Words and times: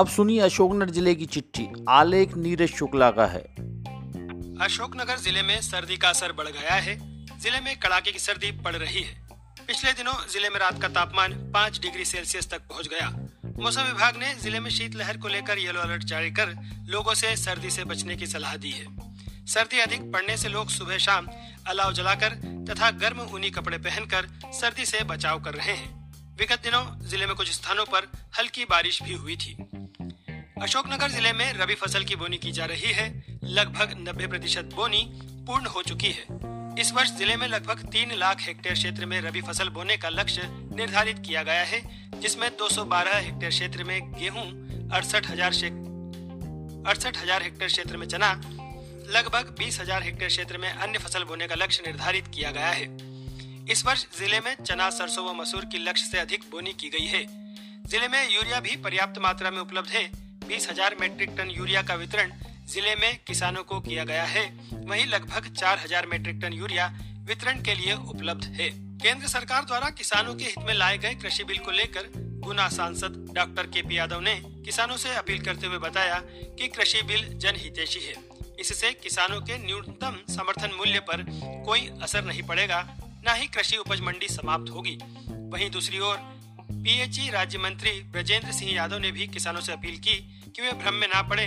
अब 0.00 0.08
सुनिए 0.08 0.40
अशोकनगर 0.40 0.90
ज़िले 0.90 1.14
की 1.14 1.26
चिट्ठी। 1.26 1.66
आलेख 1.88 2.36
नीरज 2.36 2.68
शुक्ला 2.74 3.10
का 3.10 3.24
है। 3.26 3.40
अशोकनगर 4.64 5.18
ज़िले 5.18 5.42
में 5.42 5.60
सर्दी 5.62 5.96
का 5.96 6.08
असर 6.08 6.32
बढ़ 6.32 6.48
गया 6.48 6.74
है। 6.76 6.94
ज़िले 7.40 7.60
में 7.60 7.76
कड़ाके 7.78 8.12
की 8.12 8.18
सर्दी 8.18 8.50
पड़ 8.62 8.74
रही 8.76 9.02
है। 9.02 9.14
पिछले 9.60 9.92
दिनों 9.92 10.14
ज़िले 10.28 10.48
में 10.48 10.58
रात 10.60 10.80
का 10.82 10.88
तापमान 10.90 11.32
पाँच 11.54 11.80
डिग्री 11.80 12.04
सेल्सियस 12.04 12.50
तक 12.50 12.62
पहुँच 12.68 12.88
गया। 12.88 13.08
मौसम 13.58 13.82
विभाग 13.82 14.16
ने 14.16 14.34
ज़िले 14.34 14.60
में 14.60 14.70
शीतलहर 14.70 15.16
को 15.16 15.28
लेकर 15.28 15.58
येलो 15.58 15.80
अलर्ट 15.80 16.04
जारी 16.04 16.30
कर 16.30 16.56
लोगों 16.88 17.14
से 17.14 17.34
सर्दी 17.36 17.70
से 17.70 17.84
बचने 17.84 18.16
की 18.16 18.26
सलाह 18.26 18.56
दी 18.56 18.70
है। 18.70 18.86
सर्दी 19.46 19.80
अधिक 19.80 20.10
पड़ने 20.12 20.36
से 20.36 20.48
लोग 20.48 20.70
सुबह 20.70 20.98
शाम 20.98 21.28
अलाव 21.68 21.92
जलाकर 21.92 22.40
तथा 22.70 22.90
गर्म 22.98 23.20
ऊनी 23.34 23.50
कपड़े 23.50 23.78
पहनकर 23.80 24.28
सर्दी 24.60 24.86
से 24.86 25.04
बचाव 25.04 25.42
कर 25.42 25.54
रहे 25.54 25.74
हैं। 25.74 25.98
विगत 26.38 26.62
दिनों 26.64 26.84
ज़िले 27.08 27.26
में 27.26 27.34
कुछ 27.36 27.50
स्थानों 27.52 27.84
पर 27.86 28.10
हल्की 28.38 28.64
बारिश 28.64 29.02
भी 29.02 29.14
हुई 29.14 29.36
थी। 29.36 29.56
अशोकनगर 30.62 31.10
ज़िले 31.10 31.32
में 31.32 31.52
रबी 31.54 31.74
फ़सल 31.74 32.04
की 32.04 32.16
बोनी 32.16 32.38
की 32.38 32.50
जा 32.52 32.64
रही 32.64 32.90
है। 32.92 33.06
लगभग 33.44 33.94
90 33.98 34.26
प्रतिशत 34.28 34.74
बोनी 34.74 34.98
पूर्ण 35.46 35.66
हो 35.66 35.82
चुकी 35.82 36.08
है। 36.08 36.24
इस 36.80 36.92
वर्ष 36.92 37.10
ज़िले 37.18 37.36
में 37.36 37.46
लगभग 37.48 37.84
तीन 37.92 38.12
लाख 38.14 38.40
हेक्टेयर 38.40 38.74
क्षेत्र 38.74 39.06
में 39.06 39.20
रबी 39.20 39.40
फ़सल 39.42 39.68
बोने 39.68 39.96
का 39.96 40.08
लक्ष्य 40.08 40.42
निर्धारित 40.72 41.18
किया 41.26 41.42
गया 41.42 41.64
है, 41.64 41.80
जिसमें 42.20 42.48
212 42.58 43.16
हेक्टेयर 43.16 43.50
क्षेत्र 43.50 43.84
में 43.84 44.12
गेहूँ, 44.12 44.44
अड़सठ 44.90 45.30
हज़ार 45.30 45.52
अड़सठ 46.86 47.16
हज़ार 47.16 47.42
हेक्टेयर 47.42 47.70
क्षेत्र 47.70 47.96
में 47.96 48.06
चना, 48.06 48.32
लगभग 49.10 49.56
बीस 49.58 49.80
हज़ार 49.80 50.02
हेक्टेयर 50.02 50.30
क्षेत्र 50.30 50.58
में 50.58 50.70
अन्य 50.70 50.98
फ़सल 50.98 51.24
बोने 51.24 51.46
का 51.46 51.54
लक्ष्य 51.54 51.82
निर्धारित 51.86 52.28
किया 52.34 52.50
गया 52.50 52.70
है। 52.70 52.86
इस 53.66 53.86
वर्ष 53.86 54.06
ज़िले 54.18 54.40
में 54.40 54.54
चना, 54.56 54.90
सरसों 54.92 55.28
व 55.28 55.40
मसूर 55.40 55.64
की 55.64 55.78
लक्ष्य 55.80 56.06
से 56.06 56.18
अधिक 56.18 56.50
बोनी 56.50 56.72
की 56.72 56.90
गई 56.90 57.06
है। 57.08 57.26
ज़िले 57.86 58.08
में 58.08 58.22
यूरिया 58.30 58.60
भी 58.60 58.76
पर्याप्त 58.82 59.22
मात्रा 59.22 59.50
में 59.50 59.58
उपलब्ध 59.58 59.88
है। 59.88 60.10
बीस 60.50 60.66
हज़ार 60.70 60.94
मीट्रिक 61.00 61.30
टन 61.38 61.50
यूरिया 61.50 61.80
का 61.82 61.94
वितरण 61.94 62.30
ज़िले 62.68 62.94
में 62.96 63.18
किसानों 63.26 63.62
को 63.64 63.78
किया 63.80 64.04
गया 64.04 64.22
है। 64.26 64.42
वहीं 64.72 65.04
लगभग 65.06 65.46
चार 65.50 65.78
हज़ार 65.78 66.06
मेट्रिक 66.06 66.40
टन 66.42 66.52
यूरिया 66.52 66.86
वितरण 67.26 67.60
के 67.62 67.74
लिए 67.74 67.94
उपलब्ध 67.94 68.44
है। 68.54 68.68
केंद्र 68.98 69.28
सरकार 69.28 69.64
द्वारा 69.64 69.90
किसानों 69.90 70.34
के 70.34 70.44
हित 70.44 70.58
में 70.58 70.72
लाए 70.74 70.96
गए 70.98 71.14
कृषि 71.16 71.44
बिल 71.44 71.58
को 71.58 71.70
लेकर 71.72 72.08
गुना 72.44 72.68
सांसद 72.68 73.24
डॉक्टर 73.34 73.66
के 73.66 73.82
पी 73.82 73.98
यादव 73.98 74.20
ने 74.20 74.34
किसानों 74.64 74.96
से 74.96 75.14
अपील 75.16 75.44
करते 75.44 75.66
हुए 75.66 75.78
बताया 75.78 76.18
कि 76.58 76.68
कृषि 76.68 77.02
बिल 77.02 77.22
जनहितैषी 77.36 78.00
है। 78.00 78.14
इससे 78.60 78.92
किसानों 78.94 79.40
के 79.42 79.58
न्यूनतम 79.58 80.18
समर्थन 80.30 80.74
मूल्य 80.78 81.00
पर 81.02 81.24
कोई 81.66 81.88
असर 82.02 82.24
नहीं 82.24 82.42
पड़ेगा, 82.42 82.82
न 83.28 83.36
ही 83.36 83.46
कृषि 83.48 83.76
उपज 83.76 84.00
मंडी 84.00 84.28
समाप्त 84.30 84.70
होगी। 84.70 84.98
वहीं 85.48 85.70
दूसरी 85.70 86.00
ओर 86.00 86.28
पीएचई 86.72 87.28
राज्य 87.30 87.58
मंत्री 87.58 87.90
ब्रजेंद्र 88.12 88.52
सिंह 88.52 88.72
यादव 88.72 88.98
ने 88.98 89.10
भी 89.12 89.26
किसानों 89.28 89.60
से 89.60 89.72
अपील 89.72 89.96
की 89.98 90.18
कि 90.50 90.62
वे 90.62 90.72
भ्रम 90.74 90.94
में 90.94 91.06
ना 91.08 91.20
पड़े? 91.22 91.46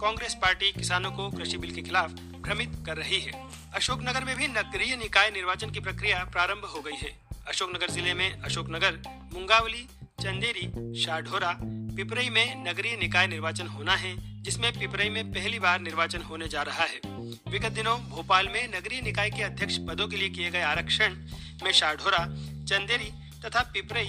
कांग्रेस 0.00 0.34
पार्टी 0.34 0.70
किसानों 0.72 1.10
को 1.12 1.28
कृषि 1.30 1.58
बिल 1.58 1.70
के 1.70 1.82
खिलाफ 1.82 2.10
भ्रमित 2.42 2.72
कर 2.86 2.96
रही 2.96 3.20
है। 3.20 3.32
अशोकनगर 3.74 4.24
में 4.24 4.34
भी 4.36 4.48
नगरीय 4.48 4.96
निकाय 4.96 5.30
निर्वाचन 5.30 5.70
की 5.70 5.80
प्रक्रिया 5.80 6.24
प्रारंभ 6.24 6.64
हो 6.66 6.80
गई 6.80 6.96
है। 6.96 7.10
अशोकनगर 7.48 7.90
ज़िले 7.90 8.14
में 8.14 8.30
अशोकनगर 8.32 8.98
मुंगावली 9.34 9.86
चंदेरी 10.22 11.00
शाहढोरा 11.02 11.56
पिपरई 11.96 12.28
में 12.28 12.64
नगरीय 12.64 12.96
निकाय 12.96 13.26
निर्वाचन 13.26 13.66
होना 13.66 13.94
है 13.96 14.14
जिसमें 14.42 14.70
पिपरई 14.72 15.08
में 15.08 15.32
पहली 15.32 15.58
बार 15.58 15.80
निर्वाचन 15.80 16.22
होने 16.22 16.48
जा 16.48 16.62
रहा 16.62 16.84
है। 16.84 17.00
विगत 17.48 17.72
दिनों 17.72 17.98
भोपाल 18.00 18.48
में 18.48 18.66
नगरीय 18.68 19.00
निकाय 19.00 19.30
के 19.30 19.42
अध्यक्ष 19.42 19.76
पदों 19.88 20.08
के 20.08 20.16
लिए 20.16 20.28
किए 20.28 20.50
गए 20.50 20.62
आरक्षण 20.64 21.14
में 21.64 21.72
शाहढोरा 21.72 22.24
चंदेरी 22.64 23.10
तथा 23.44 23.62
पिपरई 23.74 24.08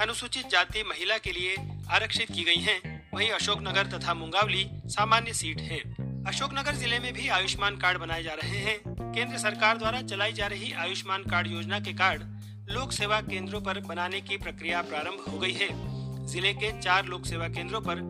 अनुसूचित 0.00 0.48
जाति 0.48 0.82
महिला 0.82 1.18
के 1.18 1.32
लिए 1.32 1.56
आरक्षित 1.90 2.32
की 2.32 2.44
गई 2.44 2.60
हैं, 2.60 2.80
वहीं 3.12 3.28
अशोकनगर 3.30 3.86
तथा 3.88 4.12
मुंगावली 4.14 4.64
सामान्य 4.88 5.32
सीट 5.32 5.60
है। 5.60 5.78
अशोकनगर 6.26 6.74
ज़िले 6.74 6.98
में 6.98 7.12
भी 7.12 7.28
आयुष्मान 7.28 7.76
कार्ड 7.76 7.98
बनाए 7.98 8.22
जा 8.22 8.34
रहे 8.34 8.58
हैं। 8.58 8.76
केंद्र 8.88 9.38
सरकार 9.38 9.78
द्वारा 9.78 10.00
चलाई 10.02 10.32
जा 10.32 10.46
रही 10.46 10.72
आयुष्मान 10.74 11.22
कार्ड 11.22 11.46
योजना 11.46 11.80
के 11.80 11.92
कार्ड 11.92 12.22
लोक 12.70 12.92
सेवा 12.92 13.20
केंद्रों 13.20 13.60
पर 13.60 13.80
बनाने 13.80 14.20
की 14.20 14.36
प्रक्रिया 14.36 14.80
प्रारंभ 14.82 15.24
हो 15.28 15.38
गई 15.38 15.52
है। 15.52 15.68
ज़िले 16.26 16.52
के 16.52 16.70
चार 16.80 17.06
लोक 17.06 17.26
सेवा 17.26 17.48
केंद्रों 17.48 17.80
पर 17.80 18.00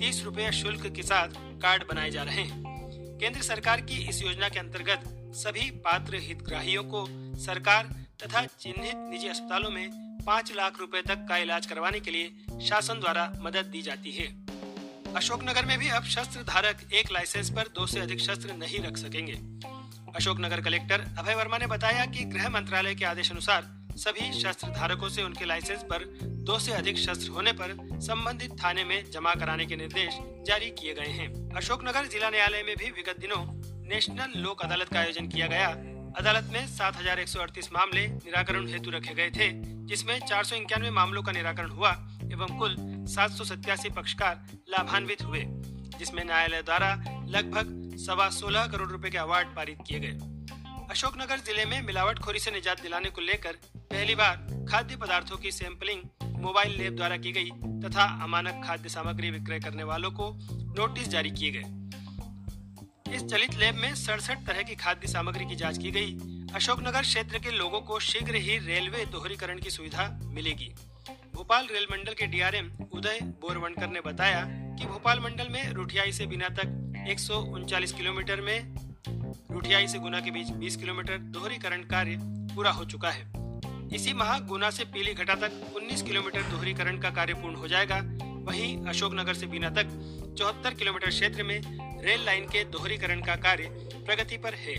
तीस 0.00 0.22
रूपए 0.24 0.50
शुल्क 0.52 0.86
के 0.86 1.02
साथ 1.02 1.34
कार्ड 1.62 1.84
बनाए 1.88 2.10
जा 2.10 2.22
रहे 2.22 2.42
हैं। 2.42 3.18
केंद्र 3.18 3.42
सरकार 3.42 3.80
की 3.80 3.96
इस 4.08 4.22
योजना 4.22 4.48
के 4.48 4.58
अंतर्गत 4.58 5.02
सभी 5.36 5.70
पात्र 5.84 6.20
हितग्राहियों 6.20 6.84
को 6.84 7.06
सरकार 7.40 7.90
तथा 8.22 8.44
चिन्हित 8.60 9.08
निजी 9.10 9.28
अस्पतालों 9.28 9.70
में 9.70 9.88
पाँच 10.26 10.52
लाख 10.56 10.80
रुपए 10.80 11.02
तक 11.02 11.26
का 11.28 11.36
इलाज 11.38 11.66
करवाने 11.66 12.00
के 12.00 12.10
लिए 12.10 12.58
शासन 12.68 13.00
द्वारा 13.00 13.32
मदद 13.40 13.66
दी 13.66 13.82
जाती 13.82 14.10
है। 14.10 14.26
अशोकनगर 15.16 15.64
में 15.64 15.78
भी 15.78 15.88
अब 15.90 16.04
शस्त्र 16.04 16.42
धारक 16.42 16.92
एक 16.92 17.10
लाइसेंस 17.12 17.50
पर 17.50 17.68
दो 17.74 17.86
से 17.86 18.00
अधिक 18.00 18.20
शस्त्र 18.20 18.52
नहीं 18.54 18.78
रख 18.78 18.96
सकेंगे। 18.96 19.32
अशोकनगर 20.16 20.60
कलेक्टर 20.60 21.00
अभय 21.18 21.34
वर्मा 21.34 21.58
ने 21.58 21.66
बताया 21.66 22.04
कि 22.06 22.24
गृह 22.26 22.48
मंत्रालय 22.48 22.94
के 22.94 23.04
आदेश 23.04 23.30
अनुसार 23.30 23.68
सभी 23.96 24.32
शस्त्र 24.32 24.68
धारकों 24.70 25.08
से 25.08 25.22
उनके 25.22 25.44
लाइसेंस 25.44 25.82
पर 25.82 26.04
दो 26.46 26.58
से 26.58 26.72
अधिक 26.72 26.98
शस्त्र 26.98 27.30
होने 27.30 27.52
पर 27.52 27.76
संबंधित 28.02 28.56
थाने 28.62 28.84
में 28.84 29.10
जमा 29.10 29.34
कराने 29.34 29.66
के 29.66 29.76
निर्देश 29.76 30.18
जारी 30.46 30.70
किए 30.72 30.94
गए 30.94 31.10
हैं। 31.10 31.28
अशोकनगर 31.56 32.06
जिला 32.06 32.30
न्यायालय 32.30 32.62
में 32.62 32.74
भी 32.76 32.90
विगत 32.92 33.20
दिनों 33.20 33.44
नेशनल 33.88 34.40
लोक 34.40 34.62
अदालत 34.62 34.88
का 34.88 35.00
आयोजन 35.00 35.28
किया 35.28 35.46
गया। 35.46 35.68
अदालत 36.18 36.48
में 36.52 36.66
सात 36.68 36.96
हज़ार 36.96 37.20
एक 37.20 37.28
सौ 37.28 37.40
अड़तीस 37.40 37.68
मामले 37.72 38.06
निराकरण 38.06 38.66
हेतु 38.68 38.90
रखे 38.90 39.14
गए 39.14 39.30
थे, 39.30 39.50
जिसमें 39.86 40.18
चार 40.20 40.44
सौ 40.44 40.56
इक्यानवे 40.56 40.90
मामलों 40.92 41.22
का 41.22 41.32
निराकरण 41.32 41.70
हुआ 41.70 41.90
एवं 42.32 42.58
कुल 42.58 42.76
सात 43.06 43.30
सौ 43.30 43.44
सत्यासी 43.44 43.88
पक्षकार 43.90 44.44
लाभान्वित 44.68 45.22
हुए, 45.22 45.42
जिसमें 45.98 46.24
न्यायालय 46.24 46.62
द्वारा 46.62 46.94
लगभग 47.28 47.96
सवा 47.98 48.28
सोलह 48.30 48.66
करोड़ 48.66 48.88
रुपए 48.88 49.10
के 49.10 49.18
अवार्ड 49.18 49.48
पारित 49.48 49.78
किए 49.88 50.00
गए। 50.00 50.86
अशोकनगर 50.90 51.38
ज़िले 51.38 51.64
में 51.64 51.80
मिलावटखोरी 51.82 52.38
से 52.38 52.50
निजात 52.50 52.82
दिलाने 52.82 53.10
को 53.10 53.20
लेकर 53.20 53.58
पहली 53.76 54.14
बार 54.14 54.66
खाद्य 54.70 54.96
पदार्थों 54.96 55.36
की 55.36 55.50
सैंपलिंग 55.52 56.02
मोबाइल 56.42 56.76
लैब 56.78 56.96
द्वारा 56.96 57.16
की 57.16 57.32
गई 57.32 57.50
तथा 57.80 58.04
अमानक 58.22 58.62
खाद्य 58.66 58.88
सामग्री 58.88 59.30
विक्रय 59.30 59.60
करने 59.60 59.84
वालों 59.84 60.10
को 60.10 60.30
नोटिस 60.78 61.08
जारी 61.08 61.30
किए 61.30 61.50
गए। 61.50 61.80
इस 63.16 63.24
चलित 63.24 63.54
लैब 63.54 63.74
में 63.74 63.94
सड़सठ 63.94 64.46
तरह 64.46 64.62
की 64.62 64.74
खाद्य 64.74 65.08
सामग्री 65.08 65.46
की 65.46 65.56
जाँच 65.56 65.78
की 65.78 65.90
गई। 65.90 66.16
अशोकनगर 66.54 67.02
क्षेत्र 67.02 67.38
के 67.38 67.50
लोगों 67.50 67.80
को 67.80 67.98
शीघ्र 68.00 68.34
ही 68.36 68.58
रेलवे 68.58 69.04
दोहरीकरण 69.06 69.58
की 69.58 69.70
सुविधा 69.70 70.08
मिलेगी। 70.24 70.72
भोपाल 71.34 71.66
रेल 71.72 71.86
मंडल 71.90 72.12
के 72.12 72.26
डीआरएम 72.26 72.70
उदय 72.92 73.18
बोरवणकर 73.22 73.88
ने 73.88 74.00
बताया 74.00 74.44
कि 74.48 74.86
भोपाल 74.86 75.20
मंडल 75.20 75.48
में 75.50 75.72
रुठियाई 75.72 76.12
से 76.12 76.26
बिना 76.26 76.48
तक 76.48 77.04
एक 77.08 77.18
किलोमीटर 77.96 78.40
में 78.40 78.74
रुठियाई 79.50 79.88
से 79.88 79.98
गुना 79.98 80.20
के 80.20 80.30
बीच 80.30 80.48
20 80.50 80.76
किलोमीटर 80.76 81.18
दोहरीकरण 81.18 81.82
कार्य 81.82 82.18
पूरा 82.22 82.70
हो 82.70 82.84
चुका 82.84 83.10
है। 83.10 83.32
इसी 83.94 84.12
माह 84.12 84.38
गुना 84.38 84.70
से 84.70 84.84
पीली 84.84 85.14
घटा 85.14 85.34
तक 85.34 85.72
19 85.76 86.02
किलोमीटर 86.02 86.42
दोहरीकरण 86.42 86.98
का 86.98 87.10
कार्य 87.10 87.34
पूर्ण 87.34 87.54
हो 87.54 87.68
जाएगा। 87.68 88.00
वहीं 88.44 88.86
अशोकनगर 88.86 89.34
से 89.34 89.46
बीना 89.46 89.70
तक 89.70 89.88
चौहत्तर 90.38 90.74
किलोमीटर 90.74 91.08
क्षेत्र 91.08 91.42
में 91.42 91.60
रेल 92.04 92.24
लाइन 92.24 92.44
के 92.44 92.64
दोहरीकरण 92.64 93.20
का 93.20 93.36
कार्य 93.36 93.64
प्रगति 94.06 94.36
पर 94.36 94.54
है। 94.54 94.74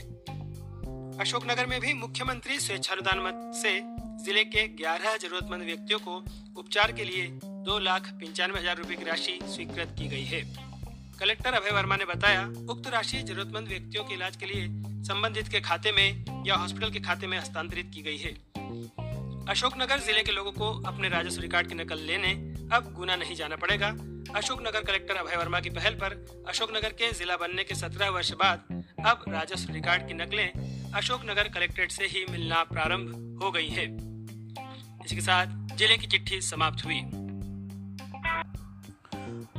अशोकनगर 1.20 1.66
में 1.66 1.80
भी 1.82 1.94
मुख्यमंत्री 1.94 2.60
स्वेच्छानुदान 2.60 3.20
मत 3.20 3.52
से 3.56 4.03
ज़िले 4.24 4.44
के 4.46 4.62
11 4.76 5.16
जरूरतमंद 5.22 5.64
व्यक्तियों 5.64 5.98
को 6.00 6.14
उपचार 6.58 6.92
के 6.92 7.04
लिए 7.04 7.26
दो 7.66 7.78
लाख 7.80 8.08
पंचानवे 8.14 8.60
हज़ार 8.60 8.78
रूपए 8.78 8.96
की 8.96 9.04
राशि 9.04 9.38
स्वीकृत 9.46 9.96
की 9.98 10.08
गई 10.08 10.24
है। 10.26 10.42
कलेक्टर 11.20 11.54
अभय 11.54 11.72
वर्मा 11.72 11.96
ने 11.96 12.06
बताया, 12.06 12.46
उक्त 12.72 12.88
राशि 12.88 13.22
जरूरतमंद 13.22 13.68
व्यक्तियों 13.68 14.04
के 14.04 14.14
इलाज 14.14 14.36
के 14.36 14.46
लिए 14.46 14.68
संबंधित 15.04 15.48
के 15.48 15.62
खाते 15.62 15.92
में 15.92 16.44
या 16.48 16.56
हॉस्पिटल 16.56 16.92
के 16.92 17.00
खाते 17.00 17.28
में 17.28 17.38
हस्तांतरित 17.38 17.92
की 17.96 18.02
गई 18.02 18.18
है। 18.18 18.32
अशोकनगर 19.50 20.00
ज़िले 20.00 20.24
के 20.24 20.32
लोगों 20.32 20.52
को 20.52 20.72
अपने 20.88 21.10
राजस्व 21.10 21.42
रिकॉर्ड 21.42 21.68
की 21.68 21.76
नकल 21.76 22.00
लेने 22.02 22.32
अब 22.76 22.94
गुना 22.96 23.16
नहीं 23.16 23.36
जाना 23.36 23.56
पड़ेगा। 23.56 23.88
अशोकनगर 24.36 24.84
कलेक्टर 24.84 25.16
अभय 25.16 25.38
वर्मा 25.38 25.60
की 25.60 25.70
पहल 25.72 25.96
पर 25.96 26.16
अशोकनगर 26.48 26.94
के 26.94 27.12
जिला 27.12 27.38
बनने 27.38 27.64
के 27.64 27.76
सत्रह 27.76 28.10
वर्ष 28.12 28.32
बाद 28.40 28.72
अब 29.06 29.26
राजस्व 29.30 29.74
रिकॉर्ड 29.74 30.08
की 30.08 30.14
नकलें 30.16 30.48
अशोकनगर 30.96 31.48
कलेक्ट्रेट 31.50 31.92
से 31.92 32.06
ही 32.08 32.26
मिलना 32.32 32.64
प्रारंभ 32.64 33.40
हो 33.44 33.52
गई 33.52 33.68
है। 33.70 33.86
इसके 35.06 35.22
साथ 35.22 35.78
ज़िले 35.78 35.98
की 35.98 36.08
चिट्ठी 36.08 36.42
समाप्त 36.42 36.86
हुई। 36.86 37.00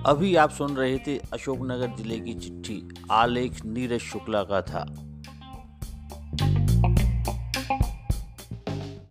अभी 0.07 0.35
आप 0.37 0.51
सुन 0.51 0.77
रहे 0.77 0.99
थे 0.99 1.17
अशोकनगर 1.33 1.97
ज़िले 1.97 2.19
की 2.21 2.35
चिट्ठी। 2.35 2.83
आलेख 3.11 3.65
नीरज 3.67 4.01
शुक्ला 4.01 4.43
का 4.43 4.61
था। 4.63 4.85